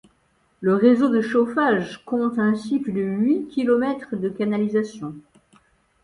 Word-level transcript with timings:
Le 0.61 0.73
réseau 0.73 1.09
de 1.09 1.21
chauffage 1.21 2.03
compte 2.05 2.39
ainsi 2.39 2.79
plus 2.79 2.91
de 2.91 3.01
huit 3.01 3.45
kilomètres 3.49 4.15
de 4.15 4.29
canalisations. 4.29 5.13